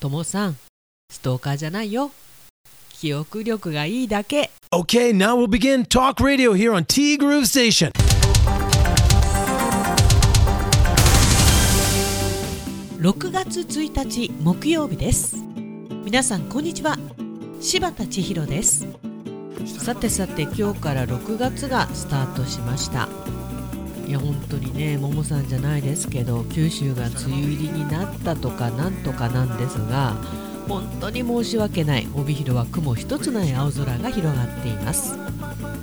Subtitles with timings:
[0.00, 0.56] ともさん
[1.10, 2.10] ストーカーじゃないよ。
[2.88, 4.50] 記憶力がいいだけ。
[4.72, 7.92] Okay, now we'll begin talk radio here on T Groove Station.
[12.98, 15.36] 6月1日木曜日です。
[16.04, 16.98] 皆さんこんにちは。
[17.60, 18.86] 柴田千尋です。
[19.66, 23.08] さてさて今日から6月がスタートしました
[24.10, 30.16] いや本当にねももさんじゃないですけど九州が梅雨入りになったとかなんとかなんですが
[30.66, 32.08] 本当に申し訳ない。
[32.14, 35.16] 帯広は雲一つない青空が広がっています。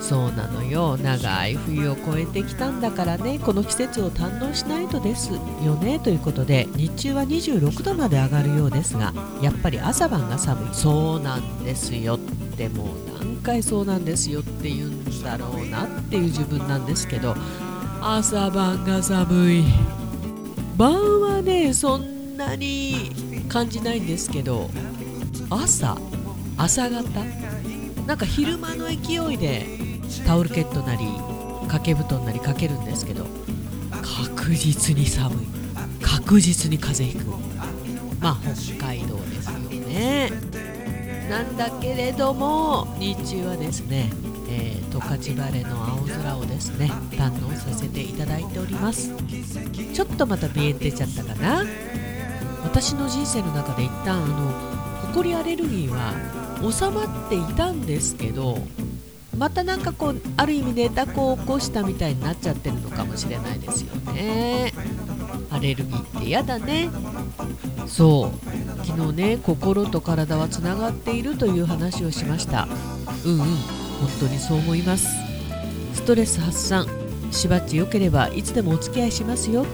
[0.00, 0.96] そうなのよ。
[0.96, 3.40] 長い冬を越えてきたんだからね。
[3.40, 5.38] この季節を堪能しないとですよ
[5.76, 5.98] ね。
[5.98, 9.12] ということで日中は26度まで上がるようですが
[9.42, 10.74] やっぱり朝晩が寒い。
[10.74, 12.16] そうなんですよ。
[12.16, 12.18] っ
[12.56, 12.86] てもう
[13.20, 17.36] 何回そうなんですよって言うんだろうなっていう自分なんですけど
[18.00, 19.64] 朝晩が寒い。
[20.76, 23.10] 晩はねそんなに
[23.48, 24.70] 感じないんですけど
[25.50, 25.98] 朝
[26.56, 27.02] 朝方？
[28.06, 29.66] なんか昼間の勢いで
[30.26, 31.04] タオルケットなり
[31.62, 33.26] 掛け布団なりかけるんですけど
[34.36, 35.46] 確実に寒い。
[36.00, 37.36] 確実に風邪ひく。
[38.20, 40.30] まあ北海道ですよね。
[41.28, 44.10] なんだけれども日中はですね
[44.50, 49.12] えー、十勝晴れの青空をですね堪能させていただいております。
[49.92, 51.66] ちょっとまた鼻炎出ちゃったかな？
[52.64, 54.50] 私の人生の中で一旦あの
[55.08, 56.14] ホコリアレルギーは
[56.72, 58.58] 収まっていたんですけど
[59.36, 64.72] またなんかこうある意味ネタこを起こしたみたいになっちゃってるのかもしれないですよね。
[65.50, 66.88] アレルギーって嫌だね。
[67.86, 68.57] そう。
[68.84, 72.68] 昨日ね心と体はつながっているという話をしました。
[73.24, 73.38] うんうん
[73.98, 75.08] 本当にそう思います。
[75.94, 76.86] ストレス発散
[77.32, 79.66] しばっちよければいつでもお付き合いしますよ。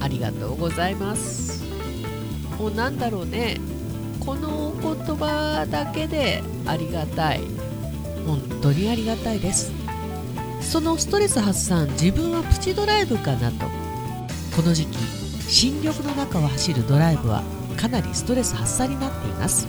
[0.00, 1.64] ありがとうございます。
[2.58, 3.58] もうなんだろうね。
[4.20, 7.40] このお言葉だけでありがたい。
[8.26, 9.72] 本当にありがたいです。
[10.60, 13.66] そのストレス発散自分はプチドライブかなと。
[14.54, 14.98] この時期
[15.48, 17.42] 新緑の中を走るドライブは
[17.74, 19.66] かなりストレス発散になっています。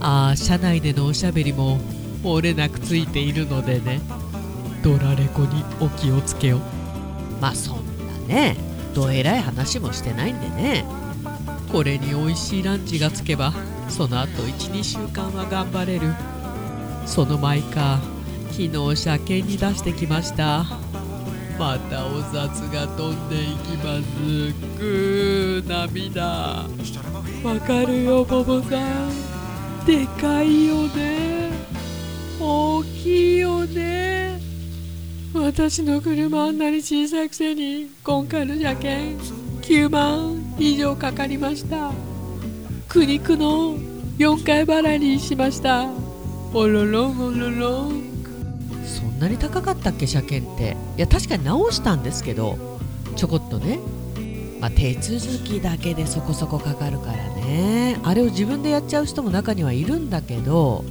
[0.00, 1.78] ああ車内でのおしゃべりも
[2.22, 4.00] 漏れなくついているのでね。
[4.82, 6.60] ドラレコにお気をつけよ
[7.40, 7.78] まあそん
[8.28, 8.56] なね
[8.94, 10.84] どえらい話もしてないんでね。
[11.72, 13.52] これに美味しいランチがつけば
[13.88, 16.12] その後12週間は頑張れる。
[17.06, 18.18] そのマイカー
[18.50, 20.64] 昨日車検に出してきました
[21.58, 24.04] またお札が飛んでいきます。
[24.78, 26.66] ぐー涙。
[27.42, 29.84] わかるよボボさん。
[29.84, 31.50] でかいよね。
[32.40, 34.40] 大きいよね。
[35.34, 39.16] 私の車あんなに小さいくせに今回の車検
[39.62, 41.90] 9万以上かかりました。
[42.88, 43.76] 苦肉の
[44.18, 45.88] 4回払いにしました。
[46.54, 48.07] おろろんおろろん。
[49.18, 50.06] んなに高かったっけ？
[50.06, 50.76] 車検って。
[50.96, 52.56] いや確かに直したんですけど
[53.16, 53.80] ちょこっとね。
[54.60, 58.00] まあ、手続きだけでそこそこかかるからね。
[58.02, 60.84] あれを自分でやっちゃう人も中にはいるんだけど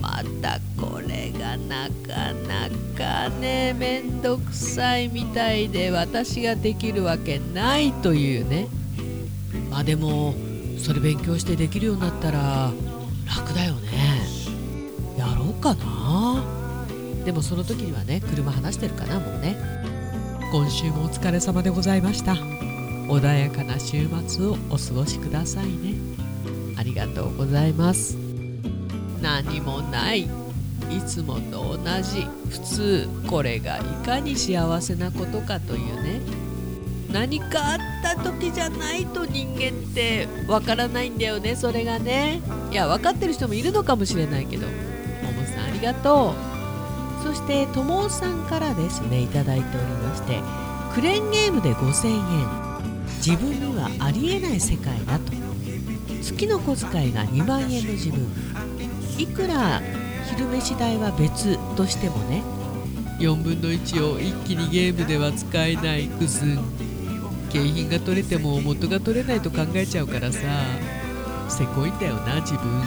[0.00, 8.68] またこれがなかなかねめんどくさいみたいで私ができるわけないというね。
[9.70, 10.34] まあでも
[10.78, 12.72] それ勉強してできるようになったら
[13.26, 13.88] 楽だよね。
[15.16, 16.57] やろうかな。
[17.28, 19.54] でもその時にはね車離してるかなもうね。
[20.50, 22.32] 今週もお疲れ様でございました。
[22.32, 25.92] 穏やかな週末をお過ごしくださいね。
[26.78, 28.16] ありがとうございます。
[29.20, 30.22] 何もない。
[30.22, 30.28] い
[31.06, 32.26] つもと同じ。
[32.48, 36.22] 普通これがいかに幸せなことかというね。
[37.12, 42.40] 何かあった時じゃないと人間ってわからないんだよねそれがね。
[42.70, 44.66] いや分かってる人もいるのかもしれないけど。
[44.66, 44.72] も
[45.32, 46.47] もさんありがとう。
[47.22, 50.40] そしてともさんからですねいただいておりまして
[50.94, 52.68] クレーンゲームで5000円。
[53.18, 55.32] 自分にはありえない世界だと。
[56.22, 58.26] 月の小遣いが2万円の自分。
[59.18, 59.82] いくら
[60.30, 62.42] 昼飯代は別としてもね
[63.18, 66.58] 4分の1を一気にゲームでは使えないくすん
[67.50, 70.38] 景品が取れても元が取れないと考えちゃうからさ
[71.48, 72.82] せこいんだよな自分。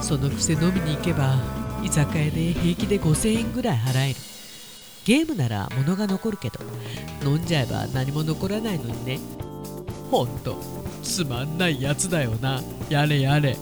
[0.00, 1.36] そのくせ飲みに行けば
[1.86, 4.16] 居酒屋で平気で5000円ぐらい払える。
[5.04, 6.58] ゲームなら物が残るけど
[7.22, 9.20] 飲んじゃえば何も残らないのにね。
[10.10, 10.56] ほんと
[11.04, 12.60] つまんないやつだよな。
[12.90, 13.56] やれやれ。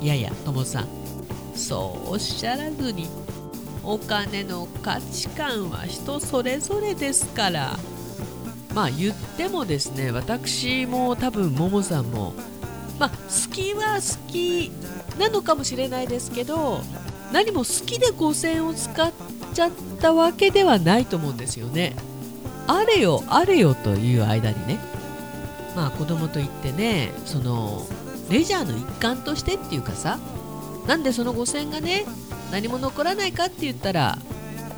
[0.00, 0.88] いやいやともさん。
[1.56, 3.08] そうおっしゃらずに。
[3.82, 7.76] お金の価値観は人それぞれですから。
[8.72, 12.34] まあ言ってもですね私も多分ももさんも。
[13.00, 14.70] まあ好きは好き
[15.18, 16.82] なのかもしれないですけど
[17.32, 19.12] 何も好きで5000円を使っ
[19.54, 19.70] ちゃっ
[20.00, 21.96] たわけではないと思うんですよね。
[22.66, 24.78] あれよあれよという間にね。
[25.74, 27.86] まあ子供といってねその
[28.30, 30.18] レジャーの一環としてっていうかさ
[30.86, 32.04] なんでその5000円がね
[32.50, 34.18] 何も残らないかって言ったら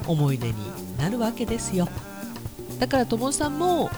[0.06, 0.54] 思い出に
[0.98, 1.88] なるわけですよ。
[2.78, 3.90] だから友さんもお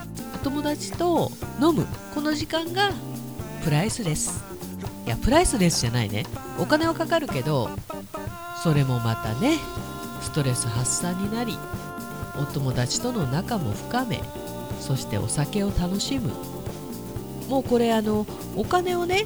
[0.45, 1.31] 友達と
[1.61, 2.93] 飲むこの時間が
[3.65, 4.45] プライスレス。
[5.07, 6.25] いやプライスレスじゃないね。
[6.59, 7.71] お金はかかるけど
[8.67, 9.59] それもまたね
[10.21, 11.57] ストレス発散になり
[12.37, 14.21] お友達との仲も深め
[14.81, 16.33] そしてお酒を楽しむ。
[17.49, 18.27] もうこれあの
[18.57, 19.25] お金をね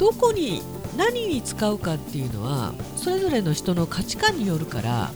[0.00, 0.60] どこに
[0.96, 5.12] 何に使うかっていうのはそれぞれの人の価値観によるから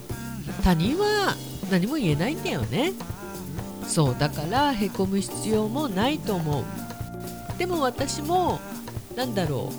[0.62, 1.34] 他人は
[1.68, 2.92] 何も言えないんだよね。
[3.88, 6.64] そうだからへこむ必要もないと思う。
[7.58, 8.60] でも私も
[9.16, 9.72] 何だろ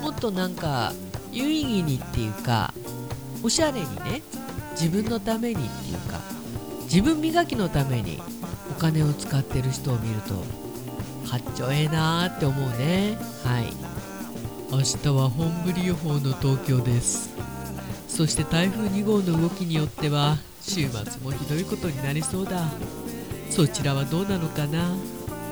[0.00, 0.92] うもっとなんか
[1.32, 2.74] 有意義にっていうか
[3.42, 4.22] おしゃれにね
[4.72, 6.20] 自分のためにっていうか
[6.84, 8.20] 自分磨きのために
[8.70, 10.34] お金を使ってる人を見ると
[11.28, 13.18] かっちょええなーって思うね。
[13.44, 13.72] はい。
[14.70, 17.30] 明日は本降り予報の東京です。
[18.08, 22.68] そして台風2号の動きによっては週末もひどいことになりそうだ。
[23.50, 24.94] そちらはどうなのかな？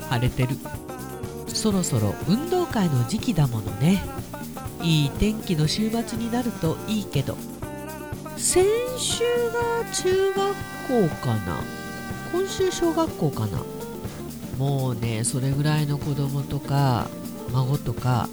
[0.09, 0.57] 晴れてる。
[1.49, 4.03] そろそろ運動会の時期だものね。
[4.83, 7.37] いい天気の週末になるといいけど。
[8.37, 8.65] 先
[8.99, 11.61] 週が中学校かな？
[12.33, 13.63] 今週小学校かな？
[14.59, 17.09] もうねそれぐらいの子供とか
[17.53, 18.29] 孫とか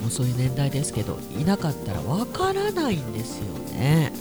[0.00, 4.12] もうそういう年代ですけどいなかったらわからないんですよね。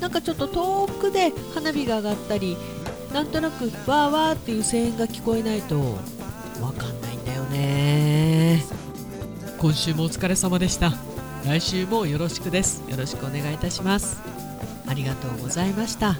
[0.00, 2.56] なんかちょっと遠くで花火が上がったり
[3.12, 5.80] なんとなくわーわーっていう声援が聞こえないと
[6.60, 8.64] わかんないんだよね。
[9.58, 10.92] 今週もお疲れ様でした。
[11.44, 12.82] 来週もよろしくです。
[12.90, 14.20] よろしくお願いいたします。
[14.86, 16.16] ありがとうございました。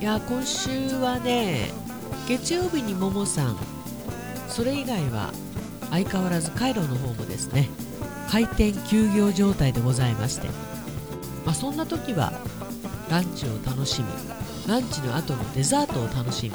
[0.00, 1.70] いや今週はね
[2.28, 3.56] 月曜日にももさん。
[4.48, 5.32] それ以外は
[5.90, 7.68] 相変わらずカイロの方もですね。
[8.30, 10.48] 開店休業状態でございまして、
[11.44, 12.32] まあ、そんな時は
[13.10, 14.08] ランチを楽しみ。
[14.66, 16.54] ランチの後のデザートを楽しみ。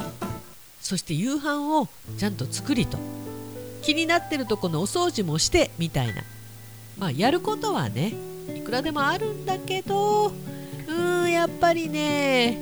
[0.81, 2.97] そして夕飯をちゃんと作りと。
[3.81, 6.23] 気になってるとこのお掃除もしてみたいな。
[6.97, 8.13] まあやることはね
[8.55, 10.31] いくらでもあるんだけど
[10.87, 10.93] う
[11.25, 12.57] んやっぱりね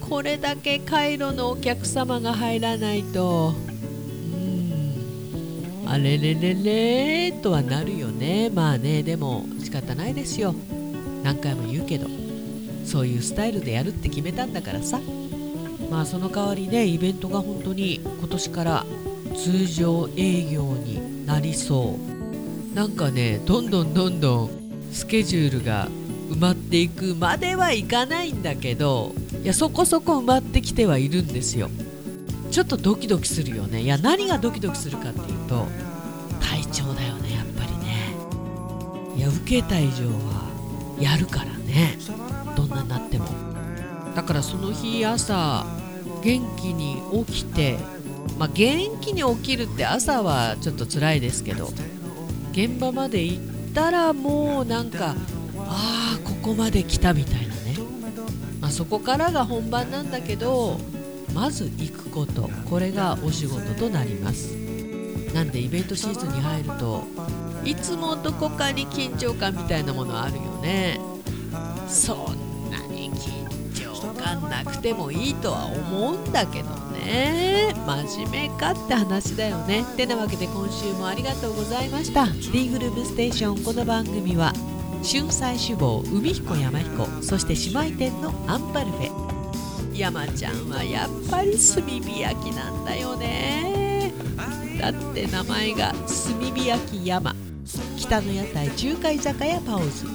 [0.00, 3.54] これだけカイロのお客様が入らないと
[4.32, 6.54] うんあれれれ
[7.30, 8.50] れとはなるよね。
[8.50, 10.54] まあねでも仕方ないですよ。
[11.22, 12.06] 何回も言うけど
[12.84, 15.00] そういうスタイルでやるって決めたんだからさ。
[15.90, 18.84] まあその代わりねイベントが本当に今年から
[19.36, 22.15] 通常営業になりそう。
[22.76, 24.50] なんかねどんどんどんどん
[24.92, 25.88] スケジュールが
[26.28, 31.70] 埋まっていくまではいかないんだけどいやそこそこ埋まってきてはいるんですよ。
[32.50, 33.80] ちょっとドキドキするよね。
[33.80, 35.66] いや何がドキドキするかっていうと
[36.38, 38.14] 体調だよねやっぱりね。
[39.16, 41.96] いや受けた以上はやるからね。
[42.54, 43.24] どんなになっても。
[44.14, 45.64] だからその日朝
[46.22, 47.78] 元気に起きて
[48.38, 51.70] まあ元気に起きるって朝はちょっと辛いですけど
[52.56, 55.14] 現場まで行ったらもうなんか
[55.58, 57.76] ああここまで来たみたいなね、
[58.62, 60.78] まあ、そこからが本番なんだけど
[61.34, 62.48] まず行くこと。
[62.70, 64.54] これがお仕事となります。
[65.34, 67.04] なんでイベントシーズンに入ると
[67.62, 70.98] いつもどこかに緊張感みたいなものあるよね。
[71.86, 76.85] そんなに緊張感なくてもいいとは思うんだけど。
[77.06, 77.72] ね。
[77.86, 79.84] 真面目かって話だよね。
[79.96, 82.26] てなわけで今週もありがとうございました。
[82.52, 83.64] D グループステーション。
[83.64, 84.52] この番組は
[85.02, 89.96] 春菜志望海彦山彦そして姉妹店のアンパルフェ。
[89.96, 94.12] 山ちゃんはやっぱり炭火焼きなんだよね。
[94.80, 97.34] だって名前が炭火焼き山。
[97.96, 100.06] 北の屋台中華居酒屋パオズ。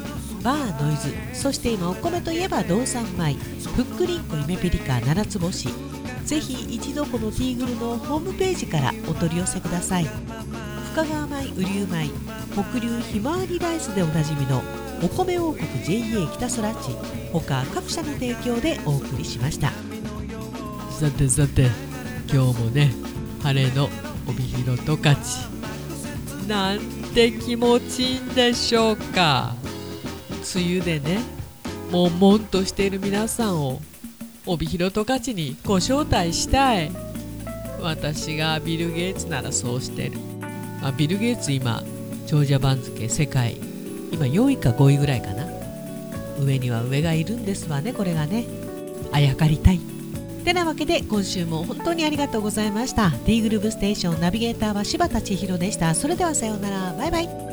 [0.44, 3.34] バーノイズそして今お米といえば道産米
[3.76, 5.70] ふっくりんこ夢ピリカ七つ星
[6.26, 10.06] ぜひ一度このティーグルのホームページからお取り寄せください。
[10.94, 12.10] 深川米雨竜米
[12.54, 14.62] 北流ひまわりライスでおなじみの
[15.02, 16.92] お米王国 JA 北空地
[17.32, 19.72] 他各社の提供でお送りしました。
[20.92, 21.70] さてさて
[22.32, 22.92] 今日もね
[23.42, 23.90] 晴れの
[24.28, 25.18] 帯広十勝。
[26.48, 26.80] なん
[27.14, 29.56] て気持ちいいんでしょうか。
[30.56, 31.20] 梅雨でね
[31.92, 33.80] 悶々としている皆さんを
[34.46, 36.92] 帯広十勝にご招待したい。
[37.82, 40.20] 私がビル・ゲイツならそうしてる、
[40.82, 41.84] まあ、ビル・ゲイツ今
[42.28, 43.58] 長者番付世界
[44.12, 45.48] 今4位か5位ぐらいかな。
[46.40, 48.46] 上には上がいるんですわねこれがね。
[49.12, 49.80] あやかりたい。
[50.44, 53.12] てなわけで今週も本当にありがとうございました。
[53.26, 55.94] D グループステーションナビゲーターは柴田千尋でした。
[55.94, 56.94] それではさようなら。
[56.98, 57.51] バイバイ。